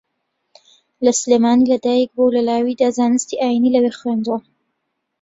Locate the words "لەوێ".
3.75-3.91